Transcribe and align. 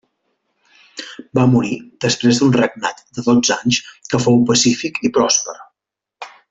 Va 1.39 1.43
morir 1.51 1.77
després 2.07 2.41
d'un 2.41 2.55
regnat 2.57 3.05
de 3.19 3.27
dotze 3.29 3.61
anys 3.61 3.83
que 4.13 4.25
fou 4.27 4.43
pacífic 4.53 5.03
i 5.11 5.17
pròsper. 5.21 5.61